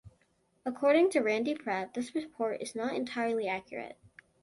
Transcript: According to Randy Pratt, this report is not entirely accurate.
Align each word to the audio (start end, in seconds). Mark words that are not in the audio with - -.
According 0.65 1.11
to 1.11 1.19
Randy 1.19 1.53
Pratt, 1.53 1.93
this 1.93 2.15
report 2.15 2.59
is 2.59 2.73
not 2.73 2.95
entirely 2.95 3.47
accurate. 3.47 3.99